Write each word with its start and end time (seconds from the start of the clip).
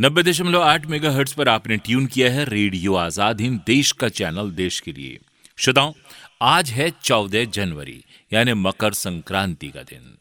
नब्बे 0.00 0.22
दशमलव 0.22 0.62
आठ 0.62 0.86
मेगा 0.86 1.10
हर्ट्स 1.10 1.32
पर 1.32 1.48
आपने 1.48 1.76
ट्यून 1.76 2.06
किया 2.06 2.30
है 2.32 2.44
रेडियो 2.44 2.94
आज़ाद 2.94 3.40
हिंद, 3.40 3.60
देश 3.66 3.92
का 3.92 4.08
चैनल, 4.08 4.50
देश 4.50 4.80
के 4.80 4.92
लिए। 4.92 5.18
श्रोताओं, 5.58 5.92
आज 6.42 6.70
है 6.70 6.90
चौदह 7.02 7.44
जनवरी, 7.44 8.04
यानी 8.32 8.52
मकर 8.52 8.92
संक्रांति 8.92 9.68
का 9.68 9.82
दिन। 9.82 10.16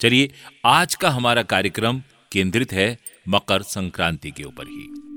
चलिए, 0.00 0.30
आज 0.66 0.94
का 0.94 1.10
हमारा 1.10 1.42
कार्यक्रम 1.42 2.02
केंद्रित 2.32 2.72
है 2.72 2.98
मकर 3.28 3.62
संक्रांति 3.62 4.30
के 4.30 4.44
ऊपर 4.44 4.66
ही। 4.66 5.13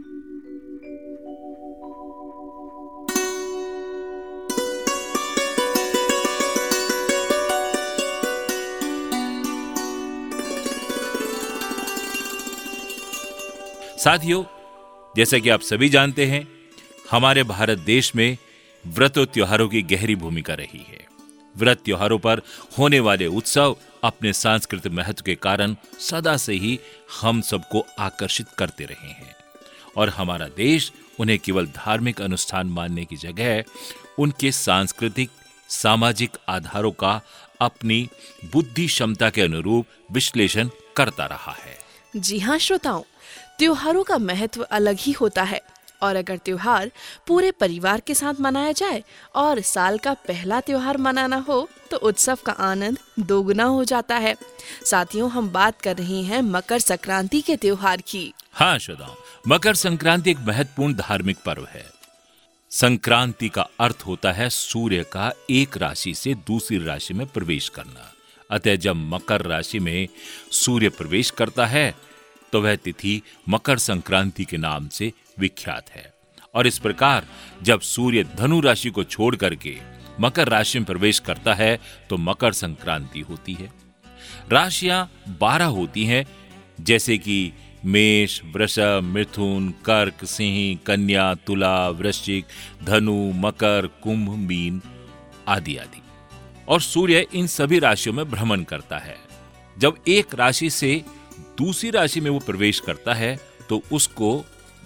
साथियों, 14.00 14.44
जैसा 15.18 15.40
कि 15.40 15.50
आप 15.50 15.62
सभी 15.62 15.90
जानते 15.90 16.26
हैं, 16.26 16.48
हमारे 17.12 17.44
भारत 17.44 17.78
देश 17.78 18.16
में 18.16 18.38
व्रत 18.88 19.20
त्योहारों 19.20 19.70
की 19.70 19.82
गहरी 19.82 20.16
भूमिका 20.16 20.54
रही 20.54 20.86
है। 20.90 21.08
व्रत 21.58 21.78
त्योहारों 21.78 22.20
पर 22.20 22.42
होने 22.78 23.00
वाले 23.00 23.28
उत्सव 23.28 23.78
अपने 24.04 24.34
सांस्कृतिक 24.34 24.92
महत्व 24.92 25.24
के 25.26 25.36
कारण 25.36 25.76
सदा 26.00 26.38
से 26.38 26.54
ही 26.54 26.80
हम 27.22 27.42
सबको 27.42 27.86
आकर्षित 28.00 28.48
करते 28.58 28.86
रहे 28.86 29.08
हैं। 29.08 29.36
और 29.98 30.10
हमारा 30.10 30.48
देश 30.48 30.92
उन्हें 31.20 31.40
केवल 31.40 31.66
धार्मिक 31.66 32.22
अनुष्ठान 32.22 32.68
मानने 32.68 33.06
की 33.06 33.16
जगह, 33.16 33.64
उनके 34.20 34.52
सांस्कृतिक, 34.52 35.30
सामाजिक 35.70 36.30
आधारों 36.50 36.92
का 36.92 37.22
अपनी 37.62 38.10
बुद्धि 38.52 38.88
क्षमता 38.88 39.30
के 39.30 39.42
अनुरूप 39.42 39.86
विश्लेषण 40.12 40.70
करता 40.96 41.26
रहा 41.26 41.52
है। 41.52 41.87
जी 42.14 42.40
हाँ 42.40 42.58
श्रोताओं, 42.58 43.02
त्योहारों 43.60 44.04
का 44.04 44.18
महत्व 44.18 44.62
अलग 44.62 44.98
ही 45.00 45.12
होता 45.12 45.44
है। 45.44 45.62
और 46.02 46.16
अगर 46.16 46.38
त्योहार 46.38 46.92
पूरे 47.28 47.52
परिवार 47.52 48.00
के 48.00 48.14
साथ 48.14 48.40
मनाया 48.42 48.72
जाए 48.72 49.04
और 49.36 49.62
साल 49.62 49.98
का 49.98 50.14
पहला 50.28 50.60
त्योहार 50.62 50.98
मनाना 50.98 51.38
हो 51.38 51.68
तो 51.92 51.98
उत्सव 51.98 52.38
का 52.46 52.52
आनंद 52.52 52.98
दोगुना 53.20 53.64
हो 53.64 53.84
जाता 53.84 54.16
है। 54.16 54.36
साथियों, 54.86 55.30
हम 55.32 55.50
बात 55.50 55.82
कर 55.82 55.98
रहे 55.98 56.22
हैं 56.22 56.42
मकर 56.42 56.80
संक्रांति 56.80 57.42
के 57.42 57.56
त्योहार 57.56 58.02
की। 58.02 58.34
हाँ 58.52 58.78
श्रोताओं, 58.80 59.16
मकर 59.48 59.76
संक्रांति 59.76 60.32
एक 60.32 60.40
महत्वपूर्ण 60.40 60.94
धार्मिक 60.94 61.38
पर्व 61.46 61.66
है। 61.66 61.86
संक्रांति 62.72 63.50
का 63.50 63.68
अर्थ 63.80 64.04
होता 64.08 64.32
है 64.32 64.50
सूर्य 64.50 65.04
का 65.04 65.32
एक 65.50 65.78
राशि 65.78 66.14
से 66.14 66.34
दूसरी 66.34 66.86
राशि 66.86 67.14
में 67.14 67.28
प्रवेश 67.28 67.70
करना। 67.70 68.14
अतः 68.52 68.76
जब 68.76 68.96
मकर 68.96 69.42
राशि 69.42 69.80
में 69.80 70.08
सूर्य 70.52 70.90
प्रवेश 70.90 71.32
करता 71.32 71.66
है 71.66 71.96
तो 72.54 72.62
वह 72.62 72.76
तिथि 72.76 73.22
मकर 73.50 73.78
संक्रांति 73.78 74.46
के 74.46 74.58
नाम 74.58 74.88
से 74.88 75.12
विख्यात 75.40 75.90
है। 75.90 76.14
और 76.56 76.68
इस 76.68 76.78
प्रकार 76.80 77.28
जब 77.64 77.82
सूर्य 77.82 78.24
धनु 78.38 78.60
राशि 78.62 78.90
को 78.90 79.04
छोड़ 79.04 79.36
करके 79.36 79.76
मकर 80.20 80.50
राशि 80.50 80.80
में 80.80 80.86
प्रवेश 80.86 81.20
करता 81.20 81.54
है 81.54 81.80
तो 82.10 82.18
मकर 82.18 82.54
संक्रांति 82.54 83.20
होती 83.20 83.54
है। 83.54 83.72
राशियाँ 84.52 85.12
बारह 85.42 85.66
होती 85.66 86.06
हैं, 86.06 86.26
जैसे 86.82 87.18
कि 87.18 87.52
मेष, 87.86 88.42
वृषभ, 88.46 89.00
मिथुन, 89.04 89.70
कर्क, 89.86 90.26
सिंह, 90.26 90.80
कन्या, 90.86 91.34
तुला, 91.36 91.90
वृश्चिक, 91.90 92.46
धनु, 92.84 93.32
मकर, 93.34 93.90
कुंभ, 94.04 94.30
मीन 94.30 94.82
आदि 95.48 95.78
आदि। 95.78 96.02
और 96.68 96.82
सूर्य 96.82 97.26
इन 97.34 97.48
सभी 97.48 97.80
राशियों 97.80 98.16
में 98.16 98.30
भ्रमण 98.32 98.64
करता 98.64 98.98
है। 98.98 99.18
जब 99.78 99.98
एक 100.08 100.36
राशि 100.36 100.70
से 100.70 101.02
दूसरी 101.58 101.90
राशि 101.90 102.22
में 102.22 102.30
वो 102.32 102.40
प्रवेश 102.40 102.80
करता 102.80 103.14
है 103.14 103.36
तो 103.70 103.82
उसको 103.92 104.44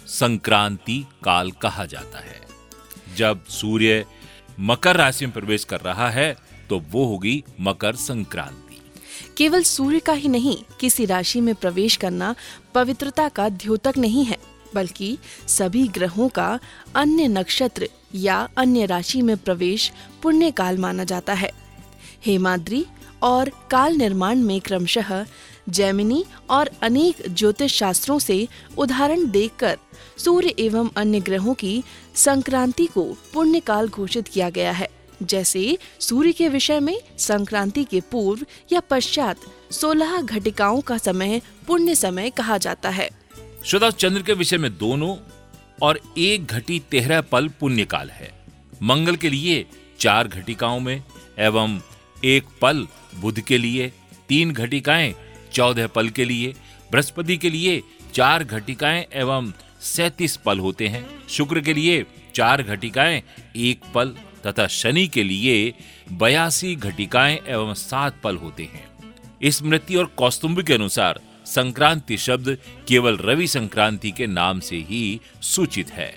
संक्रांति 0.07 1.05
काल 1.23 1.51
कहा 1.51 1.85
जाता 1.85 2.19
है। 2.19 2.39
जब 3.15 3.45
सूर्य 3.45 4.05
मकर 4.59 4.95
राशि 4.95 5.25
में 5.25 5.33
प्रवेश 5.33 5.63
कर 5.63 5.79
रहा 5.79 6.09
है 6.09 6.35
तो 6.69 6.79
वो 6.91 7.05
होगी 7.05 7.43
मकर 7.59 7.95
संक्रांति। 7.95 8.79
केवल 9.37 9.63
सूर्य 9.63 9.99
का 9.99 10.13
ही 10.13 10.27
नहीं, 10.27 10.57
किसी 10.79 11.05
राशि 11.05 11.41
में 11.41 11.53
प्रवेश 11.55 11.95
करना 11.95 12.35
पवित्रता 12.75 13.27
का 13.29 13.47
द्योतक 13.49 13.97
नहीं 13.97 14.25
है, 14.25 14.37
बल्कि 14.75 15.17
सभी 15.47 15.87
ग्रहों 15.87 16.27
का 16.29 16.59
अन्य 16.95 17.27
नक्षत्र 17.27 17.89
या 18.15 18.37
अन्य 18.57 18.85
राशि 18.85 19.21
में 19.21 19.35
प्रवेश 19.37 19.91
पुण्य 20.23 20.51
काल 20.51 20.77
माना 20.77 21.03
जाता 21.03 21.33
है। 21.33 21.51
हेमाद्री 22.25 22.85
और 23.23 23.51
काल 23.71 23.93
निर्माण 23.93 24.35
में 24.35 24.61
क्रमशः 24.61 25.25
जैमिनी 25.69 26.25
और 26.49 26.69
अनेक 26.81 27.15
ज्योतिष 27.29 27.73
शास्त्रों 27.73 28.19
से 28.19 28.47
उदाहरण 28.77 29.31
देखकर 29.31 29.77
सूर्य 30.17 30.55
एवं 30.59 30.89
अन्य 30.97 31.19
ग्रहों 31.19 31.53
की 31.53 31.83
संक्रांति 32.15 32.85
को 32.85 33.03
पुण्य 33.33 33.59
काल 33.59 33.87
घोषित 33.87 34.27
किया 34.27 34.49
गया 34.49 34.71
है। 34.71 34.89
जैसे 35.23 35.77
सूर्य 35.99 36.31
के 36.31 36.49
विषय 36.49 36.79
में 36.79 37.01
संक्रांति 37.17 37.83
के 37.83 38.01
पूर्व 38.01 38.45
या 38.71 38.79
पश्चात 38.79 39.37
16 39.71 40.21
घटिकाओं 40.21 40.81
का 40.81 40.97
समय 40.97 41.41
पुण्य 41.67 41.95
समय 41.95 42.29
कहा 42.29 42.57
जाता 42.57 42.89
है। 42.89 43.09
श्रोता, 43.65 43.89
चंद्र 43.89 44.21
के 44.21 44.33
विषय 44.33 44.57
में 44.57 44.77
दोनों 44.77 45.17
और 45.81 45.99
एक 46.17 46.45
घटी 46.45 46.79
तेरह 46.91 47.21
पल 47.21 47.47
पुण्य 47.47 47.85
काल 47.85 48.09
है। 48.09 48.31
मंगल 48.83 49.15
के 49.15 49.29
लिए 49.29 49.65
चार 49.99 50.27
घटिकाओं 50.27 50.79
में 50.79 51.03
एवं 51.39 51.79
एक 52.25 52.43
पल 52.61 52.87
बुध 53.15 53.39
के 53.39 53.57
लिए, 53.57 53.91
तीन 54.29 54.51
घटिकाएँ 54.51 55.13
चौदह 55.53 55.87
पल 55.87 56.09
के 56.09 56.25
लिए, 56.25 56.53
बृहस्पति 56.91 57.37
के 57.37 57.49
लिए 57.49 57.81
चार 58.13 58.43
घटिकाएँ 58.43 59.05
एवं 59.13 59.51
सैतीस 59.81 60.35
पल 60.37 60.59
होते 60.59 60.87
हैं। 60.87 61.05
शुक्र 61.29 61.61
के 61.61 61.73
लिए 61.73 62.05
चार 62.35 62.63
घटिकाएँ 62.63 63.21
एक 63.55 63.81
पल 63.95 64.15
तथा 64.47 64.67
शनि 64.67 65.07
के 65.07 65.23
लिए 65.23 65.73
बयासी 66.11 66.75
घटिकाएँ 66.75 67.39
एवं 67.47 67.73
सात 67.73 68.21
पल 68.23 68.35
होते 68.35 68.63
हैं। 68.63 69.49
स्मृति 69.49 69.95
और 69.95 70.05
कौस्तुंभ 70.05 70.61
के 70.61 70.73
अनुसार 70.73 71.19
संक्रांति 71.45 72.17
शब्द 72.17 72.57
केवल 72.87 73.17
रवि 73.17 73.47
संक्रांति 73.47 74.11
के 74.11 74.27
नाम 74.27 74.59
से 74.59 74.75
ही 74.75 75.19
सूचित 75.41 75.91
है। 75.91 76.13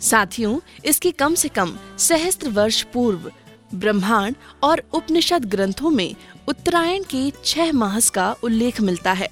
साथियों, 0.00 0.58
इसके 0.84 1.10
कम 1.10 1.34
से 1.34 1.48
कम 1.48 1.78
सहस्त्र 1.98 2.48
वर्ष 2.48 2.82
पूर्व 2.82 3.30
ब्रह्मांड 3.74 4.34
और 4.62 4.82
उपनिषद 4.92 5.44
ग्रंथों 5.44 5.90
में 5.90 6.14
उत्तरायण 6.48 7.02
के 7.02 7.32
छह 7.44 7.72
मास 7.72 8.10
का 8.10 8.36
उल्लेख 8.42 8.80
मिलता 8.80 9.12
है। 9.12 9.28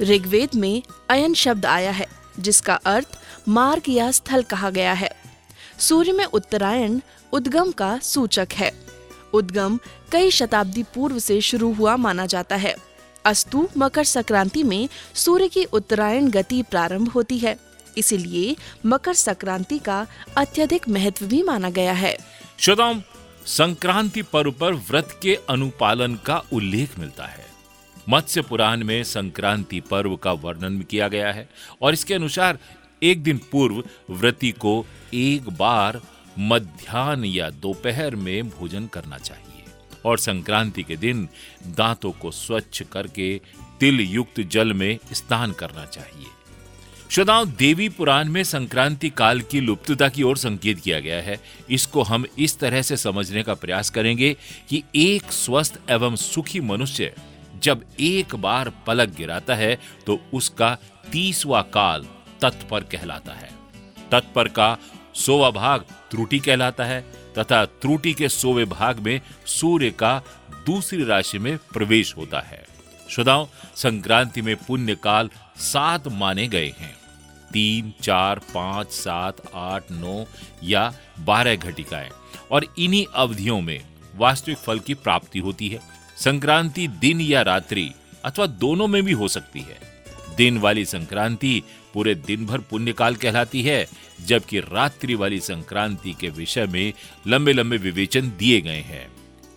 ऋग्वेद 0.00 0.48
में 0.54 0.82
अयन 1.10 1.34
शब्द 1.34 1.66
आया 1.66 1.90
है, 1.90 2.06
जिसका 2.40 2.74
अर्थ 2.74 3.18
मार्ग 3.48 3.82
या 3.88 4.10
स्थल 4.10 4.42
कहा 4.42 4.70
गया 4.70 4.92
है। 4.92 5.10
सूर्य 5.78 6.12
में 6.12 6.24
उत्तरायण 6.24 7.00
उद्गम 7.32 7.70
का 7.70 7.98
सूचक 7.98 8.48
है। 8.52 8.72
उद्गम 9.34 9.78
कई 10.12 10.30
शताब्दी 10.30 10.82
पूर्व 10.82 11.18
से 11.18 11.40
शुरू 11.40 11.72
हुआ 11.72 11.96
माना 11.96 12.26
जाता 12.26 12.56
है। 12.56 12.76
अस्तु 13.24 13.68
मकर 13.76 14.04
संक्रांति 14.04 14.62
में 14.62 14.88
सूर्य 15.14 15.48
की 15.48 15.64
उत्तरायण 15.64 16.30
गति 16.30 16.62
प्रारंभ 16.62 17.08
होती 17.08 17.38
है। 17.38 17.58
इसीलिए 17.98 18.56
मकर 18.86 19.14
संक्रांति 19.14 19.78
का 19.78 20.06
अत्यधिक 20.36 20.88
महत्व 20.88 21.26
भी 21.26 21.42
माना 21.42 21.70
गया 21.70 21.92
है। 21.92 22.16
श्रोताओं 22.58 22.94
संक्रांति 23.46 24.22
पर्व 24.22 24.50
पर 24.52 24.74
व्रत 24.74 25.18
के 25.22 25.34
अनुपालन 25.50 26.14
का 26.16 26.36
उल्लेख 26.52 26.98
मिलता 26.98 27.26
है। 27.26 27.44
मत्स्य 28.08 28.42
पुराण 28.42 28.82
में 28.84 29.04
संक्रांति 29.04 29.80
पर्व 29.80 30.16
का 30.16 30.32
वर्णन 30.32 30.80
किया 30.80 31.08
गया 31.08 31.32
है 31.32 31.48
और 31.82 31.92
इसके 31.92 32.14
अनुसार 32.14 32.58
एक 33.02 33.22
दिन 33.22 33.38
पूर्व 33.52 33.82
व्रती 34.10 34.50
को 34.52 34.86
एक 35.14 35.48
बार 35.48 36.00
मध्यान्ह 36.38 37.28
या 37.28 37.50
दोपहर 37.50 38.16
में 38.16 38.48
भोजन 38.48 38.86
करना 38.86 39.18
चाहिए 39.18 39.64
और 40.04 40.18
संक्रांति 40.18 40.82
के 40.82 40.96
दिन 40.96 41.28
दांतों 41.66 42.12
को 42.12 42.30
स्वच्छ 42.30 42.82
करके 42.82 43.40
तिल 43.80 44.00
युक्त 44.00 44.40
जल 44.40 44.72
में 44.72 44.98
स्नान 45.12 45.52
करना 45.52 45.84
चाहिए। 45.84 46.26
श्रोताओं, 47.10 47.46
देवी 47.48 47.88
पुराण 47.88 48.28
में 48.28 48.42
संक्रांति 48.44 49.08
काल 49.10 49.40
की 49.40 49.60
लुप्तता 49.60 50.08
की 50.08 50.22
ओर 50.22 50.36
संकेत 50.36 50.80
किया 50.80 50.98
गया 51.00 51.20
है। 51.22 51.38
इसको 51.70 52.02
हम 52.02 52.24
इस 52.38 52.58
तरह 52.58 52.82
से 52.82 52.96
समझने 52.96 53.42
का 53.42 53.54
प्रयास 53.54 53.90
करेंगे 53.90 54.34
कि 54.68 54.82
एक 54.94 55.32
स्वस्थ 55.32 55.78
एवं 55.90 56.16
सुखी 56.16 56.60
मनुष्य 56.60 57.12
जब 57.62 57.84
एक 58.00 58.34
बार 58.36 58.72
पलक 58.86 59.14
गिराता 59.16 59.54
है 59.54 59.78
तो 60.06 60.18
उसका 60.34 60.74
तीसवा 61.12 61.62
काल 61.74 62.06
तत्पर 62.42 62.84
कहलाता 62.84 63.32
है। 63.32 63.50
तत्पर 64.12 64.48
का 64.48 64.76
सोवा 65.14 65.50
भाग 65.50 65.84
त्रुटि 66.10 66.38
कहलाता 66.38 66.84
है, 66.84 67.00
तथा 67.38 67.64
त्रुटि 67.64 68.12
के 68.12 68.28
सोवे 68.28 68.64
भाग 68.64 68.98
में 68.98 69.20
सूर्य 69.46 69.90
का 69.90 70.22
दूसरी 70.66 71.04
राशि 71.04 71.38
में 71.38 71.56
प्रवेश 71.72 72.16
होता 72.16 72.40
है। 72.40 72.64
श्रोताओं 73.10 73.46
संक्रांति 73.76 74.42
में 74.42 74.56
पुण्य 74.56 74.94
काल 74.94 75.30
सात 75.56 76.08
माने 76.08 76.48
गए 76.48 76.74
हैं। 76.78 76.96
तीन, 77.52 77.92
चार, 78.02 78.38
पाँच, 78.38 78.92
सात, 78.92 79.36
आठ, 79.54 79.82
नौ 79.90 80.26
या 80.64 80.94
बारह 81.18 81.56
घटिकाएँ। 81.56 82.10
और 82.50 82.74
इन्हीं 82.78 83.06
अवधियों 83.14 83.60
में 83.60 83.82
वास्तविक 84.16 84.58
फल 84.58 84.78
की 84.78 84.94
प्राप्ति 84.94 85.38
होती 85.38 85.68
है। 85.68 85.80
संक्रांति 86.16 86.88
दिन 86.88 87.20
या 87.20 87.42
रात्रि 87.42 87.92
अथवा 88.24 88.46
दोनों 88.46 88.86
में 88.86 89.02
भी 89.02 89.12
हो 89.12 89.28
सकती 89.28 89.60
है। 89.60 89.78
दिन 90.36 90.58
वाली 90.58 90.84
संक्रांति 90.84 91.62
पूरे 91.94 92.14
दिन 92.14 92.46
भर 92.46 92.58
पुण्य 92.58 92.92
काल 92.92 93.16
कहलाती 93.16 93.62
है, 93.62 93.88
जबकि 94.20 94.60
रात्रि 94.60 95.14
वाली 95.14 95.40
संक्रांति 95.40 96.12
के 96.12 96.28
विषय 96.28 96.66
में 96.66 96.92
लंबे 97.26 97.52
लंबे 97.52 97.76
विवेचन 97.76 98.32
दिए 98.38 98.60
गए 98.60 98.80
हैं। 98.80 99.08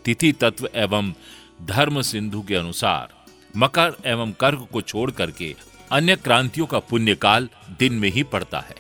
तिथि, 0.06 0.32
तत्व 0.32 0.70
एवं 0.76 1.14
धर्म 1.62 2.02
सिंधु 2.02 2.42
के 2.42 2.56
अनुसार 2.56 3.19
मकर 3.58 3.96
एवं 4.06 4.32
कर्क 4.32 4.68
को 4.74 4.82
छोड़ 4.82 5.10
करके 5.12 5.56
अन्य 5.92 6.16
क्रांतियों 6.16 6.68
का 6.68 6.80
पुण्य 6.80 7.16
काल 7.16 7.50
दिन 7.80 7.94
में 7.94 8.10
ही 8.10 8.24
पड़ता 8.24 8.60
है। 8.60 8.76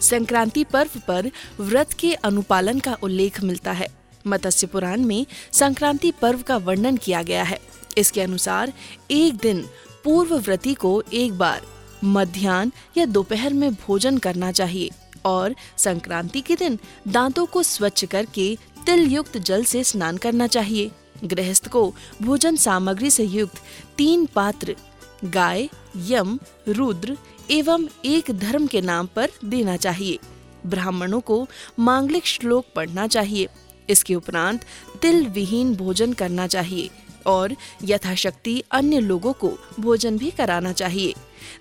संक्रांति 0.00 0.64
पर्व 0.64 1.00
पर 1.08 1.30
व्रत 1.60 1.92
के 1.92 2.12
अनुपालन 2.14 2.78
का 2.78 2.96
उल्लेख 3.02 3.42
मिलता 3.42 3.72
है। 3.72 3.86
मत्स्य 4.26 4.66
पुराण 4.66 5.00
में 5.00 5.26
संक्रांति 5.52 6.10
पर्व 6.22 6.42
का 6.42 6.56
वर्णन 6.56 6.96
किया 6.96 7.22
गया 7.22 7.42
है। 7.42 7.58
इसके 7.98 8.20
अनुसार 8.20 8.72
एक 9.10 9.36
दिन 9.36 9.64
पूर्व 10.04 10.36
व्रती 10.36 10.74
को 10.74 11.02
एक 11.12 11.32
बार 11.32 11.62
मध्यान्ह 12.04 12.72
या 12.96 13.04
दोपहर 13.06 13.52
में 13.52 13.74
भोजन 13.74 14.18
करना 14.18 14.52
चाहिए 14.52 14.90
और 15.24 15.54
संक्रांति 15.76 16.40
के 16.40 16.56
दिन 16.56 16.78
दांतों 17.08 17.46
को 17.46 17.62
स्वच्छ 17.62 18.04
करके 18.04 18.56
तिल 18.86 19.00
युक्त 19.12 19.38
जल 19.38 19.64
से 19.64 19.84
स्नान 19.84 20.16
करना 20.16 20.46
चाहिए। 20.46 20.90
गृहस्थ 21.24 21.68
को 21.68 21.94
भोजन 22.22 22.56
सामग्री 22.56 23.10
से 23.10 23.24
युक्त 23.24 23.62
तीन 23.96 24.26
पात्र, 24.26 24.76
गाय, 25.24 25.68
यम, 25.96 26.38
रुद्र 26.68 27.18
एवं 27.50 27.88
एक 28.04 28.30
धर्म 28.30 28.66
के 28.66 28.80
नाम 28.80 29.06
पर 29.06 29.30
देना 29.44 29.76
चाहिए। 29.76 30.18
ब्राह्मणों 30.66 31.20
को 31.20 31.48
मांगलिक 31.78 32.26
श्लोक 32.26 32.66
पढ़ना 32.76 33.06
चाहिए। 33.06 33.48
इसके 33.90 34.14
उपरांत 34.14 34.64
तिल 35.02 35.26
विहीन 35.26 35.74
भोजन 35.74 36.12
करना 36.12 36.46
चाहिए 36.46 36.90
और 37.26 37.56
यथाशक्ति 37.84 38.62
अन्य 38.70 39.00
लोगों 39.00 39.32
को 39.32 39.52
भोजन 39.80 40.18
भी 40.18 40.30
कराना 40.30 40.72
चाहिए। 40.72 41.14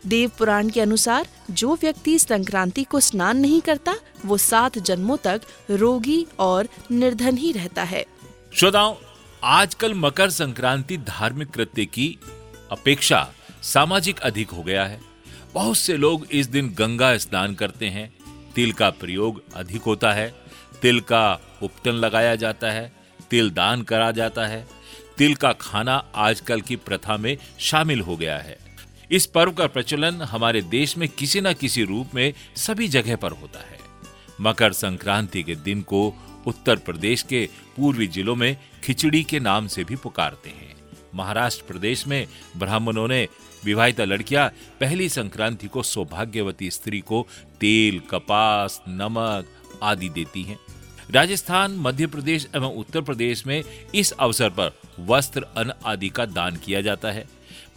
देव 0.07 0.31
पुराण 0.37 0.69
के 0.69 0.81
अनुसार 0.81 1.27
जो 1.51 1.75
व्यक्ति 1.75 2.19
संक्रांति 2.19 2.83
को 2.83 2.99
स्नान 2.99 3.37
नहीं 3.37 3.61
करता, 3.61 3.95
वो 4.25 4.37
सात 4.37 4.77
जन्मों 4.77 5.17
तक 5.17 5.41
रोगी 5.69 6.27
और 6.39 6.67
निर्धन 6.91 7.37
ही 7.37 7.51
रहता 7.51 7.83
है। 7.83 8.05
श्रोताओं 8.53 8.95
आजकल 9.43 9.93
मकर 9.93 10.29
संक्रांति 10.29 10.97
धार्मिक 10.97 11.49
कृत्य 11.49 11.85
की 11.85 12.17
अपेक्षा 12.71 13.31
सामाजिक 13.61 14.19
अधिक 14.19 14.49
हो 14.49 14.63
गया 14.63 14.85
है। 14.85 15.01
बहुत 15.53 15.77
से 15.77 15.97
लोग 15.97 16.27
इस 16.31 16.47
दिन 16.47 16.69
गंगा 16.69 17.17
स्नान 17.17 17.55
करते 17.55 17.85
हैं। 17.85 18.13
तिल 18.55 18.73
का 18.73 18.89
प्रयोग 18.89 19.53
अधिक 19.53 19.81
होता 19.81 20.13
है। 20.13 20.35
तिल 20.81 20.99
का 20.99 21.39
उपटन 21.63 21.91
लगाया 21.91 22.35
जाता 22.35 22.71
है। 22.71 22.93
तिल 23.29 23.49
दान 23.49 23.81
करा 23.81 24.11
जाता 24.11 24.47
है। 24.47 24.67
तिल 25.17 25.35
का 25.35 25.53
खाना 25.53 26.05
आजकल 26.15 26.61
की 26.61 26.75
प्रथा 26.75 27.17
में 27.17 27.37
शामिल 27.59 28.01
हो 28.01 28.17
गया 28.17 28.37
है। 28.37 28.57
इस 29.11 29.25
पर्व 29.25 29.51
का 29.51 29.67
प्रचलन 29.67 30.21
हमारे 30.21 30.61
देश 30.61 30.97
में 30.97 31.09
किसी 31.09 31.41
न 31.41 31.53
किसी 31.53 31.83
रूप 31.83 32.15
में 32.15 32.33
सभी 32.55 32.87
जगह 32.87 33.15
पर 33.15 33.31
होता 33.31 33.59
है। 33.59 33.79
मकर 34.41 34.73
संक्रांति 34.73 35.43
के 35.43 35.55
दिन 35.55 35.81
को 35.81 36.13
उत्तर 36.47 36.75
प्रदेश 36.75 37.21
के 37.21 37.49
पूर्वी 37.77 38.07
जिलों 38.07 38.35
में 38.35 38.57
खिचड़ी 38.83 39.23
के 39.23 39.39
नाम 39.39 39.67
से 39.67 39.83
भी 39.83 39.95
पुकारते 39.95 40.49
हैं। 40.49 40.75
महाराष्ट्र 41.15 41.65
प्रदेश 41.67 42.07
में 42.07 42.27
ब्राह्मणों 42.57 43.07
ने 43.07 43.27
विवाहिता 43.65 44.03
लड़कियाँ 44.03 44.49
पहली 44.79 45.09
संक्रांति 45.09 45.67
को 45.67 45.83
सौभाग्यवती 45.83 46.71
स्त्री 46.71 46.99
को 46.99 47.27
तेल, 47.59 47.99
कपास, 47.99 48.81
नमक 48.87 49.45
आदि 49.83 50.09
देती 50.09 50.43
हैं। 50.43 50.59
राजस्थान, 51.11 51.71
मध्य 51.71 52.07
प्रदेश 52.07 52.47
एवं 52.55 52.73
उत्तर 52.75 53.01
प्रदेश 53.01 53.47
में 53.47 53.63
इस 53.95 54.11
अवसर 54.11 54.49
पर 54.49 54.79
वस्त्र, 54.99 55.43
अन्न 55.57 55.73
आदि 55.85 56.09
का 56.09 56.25
दान 56.25 56.55
किया 56.55 56.81
जाता 56.81 57.11
है। 57.11 57.25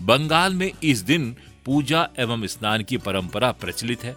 बंगाल 0.03 0.55
में 0.55 0.73
इस 0.83 0.99
दिन 0.99 1.37
पूजा 1.65 2.09
एवं 2.19 2.47
स्नान 2.47 2.83
की 2.83 2.97
परंपरा 2.97 3.53
प्रचलित 3.53 4.05
है। 4.05 4.17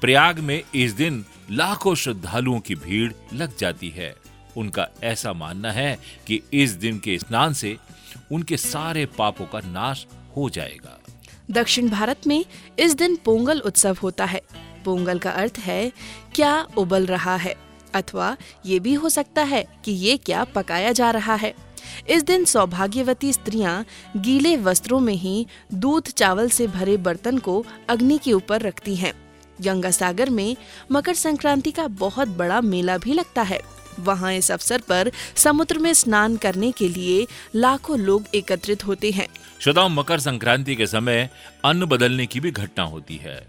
प्रयाग 0.00 0.38
में 0.38 0.62
इस 0.74 0.92
दिन 0.92 1.24
लाखों 1.50 1.94
श्रद्धालुओं 1.94 2.60
की 2.60 2.74
भीड़ 2.74 3.12
लग 3.32 3.58
जाती 3.58 3.88
है। 3.88 4.16
उनका 4.56 4.88
ऐसा 5.02 5.32
मानना 5.32 5.72
है 5.72 5.98
कि 6.26 6.42
इस 6.52 6.70
दिन 6.70 6.98
के 6.98 7.18
स्नान 7.18 7.52
से 7.52 7.76
उनके 8.32 8.56
सारे 8.56 9.06
पापों 9.06 9.46
का 9.46 9.60
नाश 9.60 10.06
हो 10.36 10.50
जाएगा। 10.50 11.00
दक्षिण 11.50 11.88
भारत 11.88 12.26
में 12.26 12.44
इस 12.78 12.94
दिन 12.94 13.16
पोंगल 13.16 13.60
उत्सव 13.60 13.96
होता 14.02 14.24
है। 14.24 14.42
पोंगल 14.84 15.18
का 15.18 15.30
अर्थ 15.30 15.54
है, 15.58 15.92
क्या 16.34 16.66
उबल 16.76 17.06
रहा 17.06 17.36
है? 17.36 17.54
अथवा 17.94 18.36
ये 18.66 18.80
भी 18.80 18.94
हो 18.94 19.08
सकता 19.08 19.42
है 19.42 19.66
कि 19.84 19.92
ये 19.92 20.16
क्या 20.16 20.44
पकाया 20.44 20.92
जा 20.92 21.10
रहा 21.10 21.34
है। 21.34 21.54
इस 22.10 22.22
दिन 22.22 22.44
सौभाग्यवती 22.44 23.32
स्त्रियाँ 23.32 23.86
गीले 24.16 24.56
वस्त्रों 24.56 25.00
में 25.00 25.14
ही 25.14 25.46
दूध 25.74 26.08
चावल 26.08 26.48
से 26.48 26.66
भरे 26.66 26.96
बर्तन 26.96 27.38
को 27.38 27.66
अग्नि 27.88 28.18
के 28.18 28.32
ऊपर 28.32 28.60
रखती 28.60 28.96
हैं। 28.96 29.29
गंगा 29.60 29.90
सागर 29.90 30.30
में 30.30 30.56
मकर 30.92 31.14
संक्रांति 31.14 31.70
का 31.70 31.86
बहुत 31.86 32.28
बड़ा 32.28 32.60
मेला 32.60 32.98
भी 32.98 33.12
लगता 33.12 33.42
है। 33.42 33.60
वहाँ 34.00 34.32
इस 34.34 34.50
अवसर 34.50 34.80
पर 34.80 35.10
समुद्र 35.36 35.78
में 35.78 35.92
स्नान 35.94 36.36
करने 36.36 36.72
के 36.72 36.88
लिए 36.88 37.26
लाखों 37.54 37.98
लोग 37.98 38.26
एकत्रित 38.34 38.86
होते 38.86 39.10
हैं। 39.10 39.26
श्रोताओं, 39.60 39.88
मकर 39.88 40.20
संक्रांति 40.20 40.76
के 40.76 40.86
समय 40.86 41.28
अन्न 41.64 41.86
बदलने 41.86 42.26
की 42.26 42.40
भी 42.40 42.50
घटना 42.50 42.84
होती 42.84 43.16
है। 43.16 43.46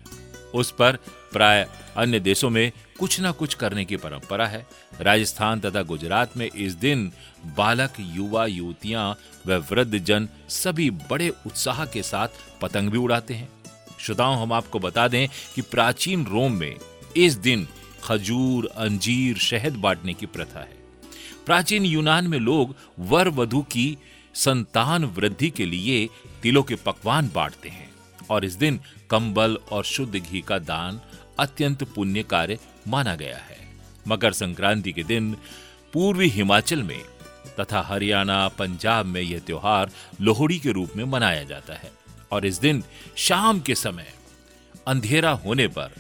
उस 0.53 0.71
पर 0.71 0.97
प्राय 1.33 1.67
अन्य 1.97 2.19
देशों 2.19 2.49
में 2.49 2.71
कुछ 2.99 3.21
न 3.21 3.31
कुछ 3.31 3.53
करने 3.53 3.85
की 3.85 3.95
परंपरा 3.95 4.47
है। 4.47 4.65
राजस्थान 5.01 5.59
तथा 5.59 5.81
गुजरात 5.81 6.37
में 6.37 6.49
इस 6.55 6.73
दिन 6.73 7.11
बालक, 7.57 7.93
युवा, 7.99 8.45
युवतियाँ 8.45 9.17
व 9.47 9.53
वृद्ध 9.71 9.97
जन 9.97 10.27
सभी 10.49 10.89
बड़े 10.89 11.29
उत्साह 11.45 11.85
के 11.85 12.03
साथ 12.03 12.27
पतंग 12.61 12.89
भी 12.89 12.97
उड़ाते 12.97 13.33
हैं। 13.33 13.49
श्रोताओं 14.01 14.41
हम 14.41 14.53
आपको 14.53 14.79
बता 14.79 15.07
दें 15.07 15.27
कि 15.55 15.61
प्राचीन 15.61 16.25
रोम 16.25 16.51
में 16.51 16.75
इस 17.17 17.33
दिन 17.33 17.67
खजूर, 18.03 18.65
अंजीर, 18.65 19.37
शहद 19.37 19.73
बांटने 19.73 20.13
की 20.13 20.25
प्रथा 20.25 20.59
है। 20.59 20.79
प्राचीन 21.45 21.85
यूनान 21.85 22.27
में 22.27 22.39
लोग 22.39 22.75
वर 22.99 23.29
वधु 23.29 23.61
की 23.61 23.97
संतान 24.33 25.05
वृद्धि 25.05 25.49
के 25.49 25.65
लिए 25.65 26.09
तिलों 26.43 26.63
के 26.63 26.75
पकवान 26.75 27.31
बांटते 27.35 27.69
हैं 27.69 27.89
और 28.29 28.45
इस 28.45 28.53
दिन 28.53 28.79
कंबल 29.09 29.57
और 29.71 29.83
शुद्ध 29.83 30.15
घी 30.15 30.41
का 30.41 30.59
दान 30.59 31.01
अत्यंत 31.39 31.83
पुण्य 31.83 32.23
कार्य 32.23 32.59
माना 32.87 33.15
गया 33.15 33.37
है। 33.37 33.57
मकर 34.07 34.33
संक्रांति 34.33 34.91
के 34.91 35.03
दिन 35.03 35.37
पूर्वी 35.93 36.29
हिमाचल 36.29 36.83
में 36.83 37.01
तथा 37.59 37.81
हरियाणा, 37.81 38.47
पंजाब 38.47 39.05
में 39.05 39.21
यह 39.21 39.39
त्योहार 39.39 39.91
लोहड़ी 40.21 40.59
के 40.59 40.71
रूप 40.71 40.89
में 40.95 41.03
मनाया 41.03 41.43
जाता 41.43 41.73
है। 41.73 42.00
और 42.31 42.45
इस 42.45 42.59
दिन 42.59 42.83
शाम 43.17 43.59
के 43.59 43.75
समय 43.75 44.13
अंधेरा 44.87 45.31
होने 45.31 45.67
पर 45.67 45.91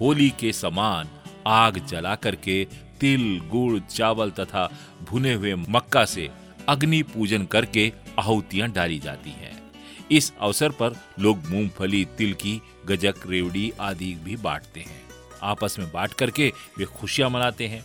होली 0.00 0.30
के 0.30 0.52
समान 0.52 1.08
आग 1.46 1.78
जला 1.86 2.14
करके 2.14 2.64
तिल, 3.00 3.40
गुड़, 3.50 3.78
चावल 3.80 4.30
तथा 4.30 4.68
भुने 5.02 5.32
हुए 5.34 5.54
मक्का 5.54 6.04
से 6.04 6.30
अग्नि 6.68 7.02
पूजन 7.02 7.44
करके 7.44 7.92
आहुतियाँ 8.18 8.68
डाली 8.68 8.98
जाती 8.98 9.30
हैं। 9.30 9.72
इस 10.10 10.32
अवसर 10.40 10.70
पर 10.70 10.96
लोग 11.18 11.44
मूंगफली, 11.46 12.04
तिल 12.18 12.34
की 12.34 12.60
गजक, 12.86 13.14
रेवड़ी 13.26 13.72
आदि 13.80 14.14
भी 14.14 14.36
बांटते 14.36 14.80
हैं। 14.80 15.02
आपस 15.42 15.76
में 15.78 15.92
बांट 15.92 16.12
करके 16.12 16.52
वे 16.78 16.84
खुशियाँ 16.84 17.30
मनाते 17.30 17.66
हैं 17.68 17.84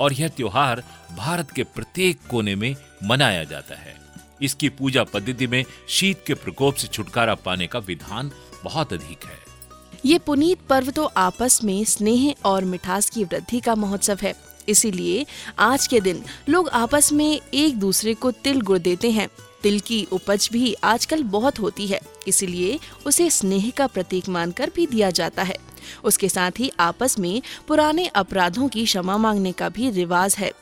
और 0.00 0.12
यह 0.12 0.28
त्योहार 0.28 0.82
भारत 1.16 1.50
के 1.50 1.64
प्रत्येक 1.64 2.18
कोने 2.30 2.54
में 2.54 2.76
मनाया 3.04 3.44
जाता 3.44 3.74
है। 3.74 4.09
इसकी 4.42 4.68
पूजा 4.68 5.04
पद्धति 5.04 5.46
में 5.46 5.64
शीत 5.88 6.22
के 6.26 6.34
प्रकोप 6.34 6.74
से 6.74 6.88
छुटकारा 6.88 7.34
पाने 7.36 7.66
का 7.66 7.78
विधान 7.78 8.30
बहुत 8.64 8.92
अधिक 8.92 9.24
है। 9.24 9.38
ये 10.06 10.18
पुनीत 10.18 10.58
पर्व 10.60 10.90
तो 10.90 11.04
आपस 11.16 11.60
में 11.64 11.84
स्नेह 11.84 12.34
और 12.44 12.64
मिठास 12.64 13.10
की 13.10 13.24
वृद्धि 13.24 13.60
का 13.60 13.74
महोत्सव 13.74 14.18
है। 14.22 14.34
इसीलिए 14.68 15.24
आज 15.58 15.86
के 15.86 16.00
दिन 16.00 16.22
लोग 16.48 16.68
आपस 16.68 17.12
में 17.12 17.40
एक 17.54 17.78
दूसरे 17.78 18.14
को 18.14 18.30
तिल 18.30 18.60
गुड़ 18.60 18.78
देते 18.78 19.10
हैं। 19.10 19.28
तिल 19.62 19.78
की 19.80 20.06
उपज 20.12 20.48
भी 20.52 20.72
आजकल 20.74 21.22
बहुत 21.22 21.58
होती 21.60 21.86
है, 21.86 22.00
इसीलिए 22.28 22.78
उसे 23.06 23.28
स्नेह 23.30 23.70
का 23.70 23.86
प्रतीक 23.86 24.28
मानकर 24.28 24.70
भी 24.76 24.86
दिया 24.86 25.10
जाता 25.10 25.42
है। 25.42 25.56
उसके 26.04 26.28
साथ 26.28 26.58
ही 26.58 26.70
आपस 26.80 27.18
में 27.18 27.42
पुराने 27.68 28.06
अपराधों 28.06 28.68
की 28.68 28.84
क्षमा 28.84 29.16
मांगने 29.16 29.52
का 29.52 29.68
भी 29.68 29.90
रिवाज 29.90 30.36
है। 30.36 30.52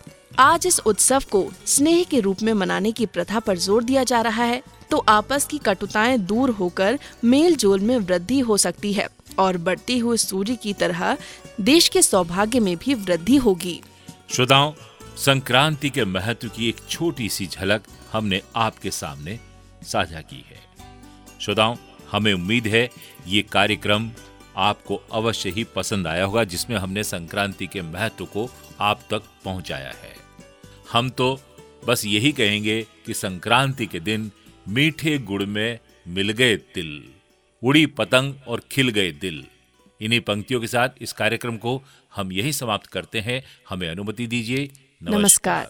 आज 0.40 0.66
इस 0.66 0.78
उत्सव 0.80 1.22
को 1.30 1.40
स्नेह 1.66 2.02
के 2.04 2.18
रूप 2.20 2.42
में 2.42 2.52
मनाने 2.52 2.90
की 2.92 3.06
प्रथा 3.06 3.38
पर 3.38 3.56
ज़ोर 3.58 3.84
दिया 3.84 4.02
जा 4.04 4.20
रहा 4.20 4.44
है 4.44 4.62
तो 4.90 4.98
आपस 5.08 5.46
की 5.46 5.58
कटुताएँ 5.58 6.18
दूर 6.18 6.50
होकर 6.50 6.98
मेल 7.24 7.56
जोल 7.56 7.80
में 7.80 7.96
वृद्धि 7.96 8.38
हो 8.40 8.56
सकती 8.56 8.92
है 8.92 9.08
और 9.38 9.56
बढ़ते 9.58 9.96
हुए 9.98 10.16
सूर्य 10.16 10.54
की 10.56 10.72
तरह 10.72 11.16
देश 11.60 11.88
के 11.88 12.02
सौभाग्य 12.02 12.60
में 12.60 12.76
भी 12.76 12.94
वृद्धि 12.94 13.36
होगी। 13.36 13.80
श्रोताओं, 14.30 14.72
संक्रांति 15.16 15.90
के 15.90 16.04
महत्व 16.04 16.48
की 16.48 16.68
एक 16.68 16.80
छोटी 16.88 17.28
सी 17.28 17.46
झलक 17.46 17.86
हमने 18.12 18.40
आपके 18.56 18.90
सामने 18.90 19.38
साझा 19.82 20.20
की 20.20 20.44
है। 20.48 20.60
श्रोताओं, 21.40 21.76
हमें 22.12 22.32
उम्मीद 22.32 22.66
है 22.66 22.88
ये 23.26 23.42
कार्यक्रम 23.42 24.10
आपको 24.56 25.00
अवश्य 25.12 25.50
ही 25.50 25.64
पसंद 25.76 26.06
आया 26.06 26.24
होगा, 26.24 26.44
जिसमें 26.44 26.76
हमने 26.76 27.04
संक्रांति 27.04 27.66
के 27.66 27.82
महत्व 27.82 28.24
को 28.26 28.48
आप 28.80 29.00
तक 29.10 29.22
पहुँचाया 29.44 29.92
है। 30.02 30.16
हम 30.92 31.08
तो 31.10 31.40
बस 31.86 32.04
यही 32.06 32.32
कहेंगे 32.32 32.86
कि 33.06 33.14
संक्रांति 33.14 33.86
के 33.86 34.00
दिन 34.00 34.30
मीठे 34.68 35.18
गुड़ 35.18 35.42
में 35.42 35.78
मिल 36.08 36.30
गए 36.30 36.56
तिल, 36.56 37.02
उड़ी 37.62 37.86
पतंग 37.86 38.34
और 38.46 38.62
खिल 38.70 38.88
गए 38.88 39.10
दिल। 39.10 39.44
इन्हीं 40.00 40.20
पंक्तियों 40.20 40.60
के 40.60 40.66
साथ 40.66 40.88
इस 41.00 41.12
कार्यक्रम 41.12 41.56
को 41.56 41.82
हम 42.16 42.32
यही 42.32 42.52
समाप्त 42.52 42.86
करते 42.86 43.20
हैं। 43.20 43.42
हमें 43.68 43.88
अनुमति 43.88 44.26
दीजिए। 44.26 44.70
नमस्कार। 45.02 45.68